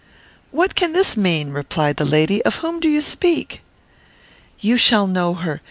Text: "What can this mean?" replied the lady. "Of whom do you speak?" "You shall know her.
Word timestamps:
"What 0.49 0.73
can 0.73 0.93
this 0.93 1.15
mean?" 1.15 1.51
replied 1.51 1.97
the 1.97 2.05
lady. 2.05 2.41
"Of 2.43 2.55
whom 2.55 2.79
do 2.79 2.89
you 2.89 3.01
speak?" 3.01 3.61
"You 4.59 4.75
shall 4.75 5.05
know 5.05 5.35
her. 5.35 5.59